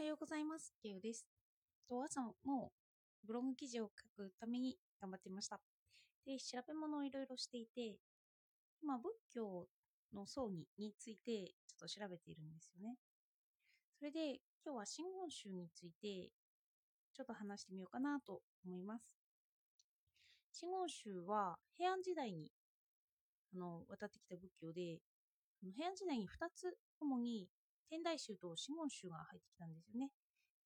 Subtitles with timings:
[0.00, 0.72] はようございます。
[0.82, 1.26] ケウです。
[1.86, 2.72] と朝も
[3.22, 5.60] ブログ記事を書くために頑張っていました。
[6.24, 7.98] で、調べ物をいろいろしていて、
[8.82, 9.66] まあ、仏教
[10.14, 12.96] の葬儀についてちょっと調べているんですよね。
[13.98, 16.30] それで、今日は真言宗について
[17.12, 19.12] ちょっと話してみようかなと思います。
[20.54, 22.50] 真言宗は平安時代に
[23.54, 24.96] あの渡ってきた仏教で、
[25.76, 26.72] 平安時代に2つ
[27.02, 27.48] 主に
[27.90, 30.10] 天台宗と真言宗が入ってきたんですよね。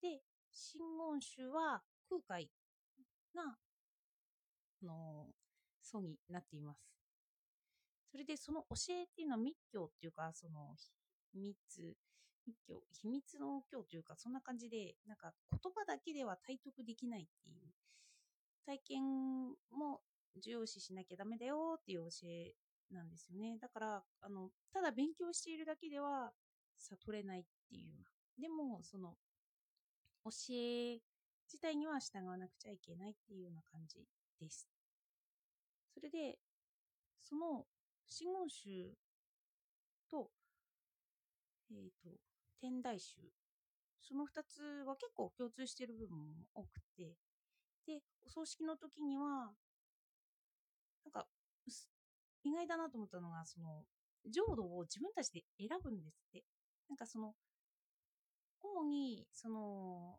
[0.02, 0.20] で、
[0.52, 0.78] 真
[1.10, 2.50] 言宗は空海
[3.34, 5.26] が、あの
[5.82, 6.84] 葬儀になっています。
[8.12, 10.76] それでその教えっていうのは密教っていうか、その
[11.32, 11.96] 秘密、
[12.46, 17.72] 密教、秘密の教というか、そんな感じで、なんか言葉だけでは体得できないっていう、
[18.66, 19.02] 体験
[19.72, 20.00] も
[20.36, 22.54] 重要視しなきゃダメだよっていう教え
[22.90, 23.58] なんですよね。
[23.60, 26.32] だから、あの、ただ勉強しているだけでは
[26.78, 28.04] 悟れないっていう。
[28.40, 29.16] でも、その、
[30.24, 31.00] 教え
[31.46, 34.04] 自体には従わなくちゃいけないっていうような感じ
[34.40, 34.68] です。
[35.92, 36.38] それで、
[37.22, 37.66] その
[38.06, 38.94] 真言宗
[40.10, 40.30] と、
[41.70, 42.10] えっ、と、
[42.60, 43.20] 天台宗、
[44.00, 47.16] その2つは結構共通している部分も多くて、
[47.86, 49.52] で、お葬式の時には、
[51.04, 51.26] なんか、
[52.42, 53.84] 意外だなと思ったのが、その、
[54.30, 56.44] 浄土を自分たちで選ぶんですって。
[56.88, 57.34] なんかその、
[58.62, 60.18] 主に、その、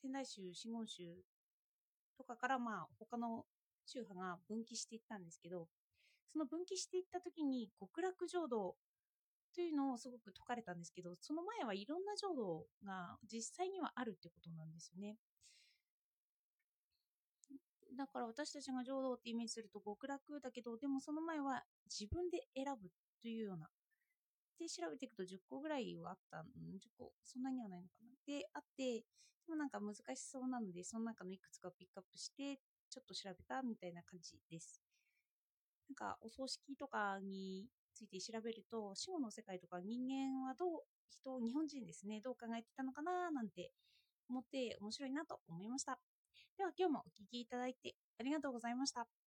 [0.00, 1.24] 天台宗、真言宗
[2.16, 3.44] とかから、まあ、他の
[3.86, 5.68] 宗派が分岐していったんですけど、
[6.32, 8.76] その分岐していった時に、極楽浄土
[9.54, 15.16] というのをすごく説かれたんですけど、その前はいろんな浄土が実際にはあるってことなんですよね。
[17.96, 22.90] だから私たちが浄土ってイメージすると極楽だけど、でもその前は自分で選ぶ
[23.22, 23.68] というような。
[24.58, 26.46] で、調べていくと10個ぐらいはあった、ん
[26.78, 28.10] ?10 個、そんなにはないのかな。
[28.26, 29.04] で、あって、で
[29.48, 32.58] もなんか難しそうなので、その中のいくつかをピックアップして、
[32.90, 34.80] ちょっと調べたみたいな感じです。
[35.88, 43.70] なんか、お葬式とかについて調べると、死後の世界とか人間はどう、人、日本人ですね、どう考えてたのかななんて
[44.28, 45.98] 思って面白いなと思いました。
[46.56, 49.23] では今日もお聴きいただいてありがとうございました。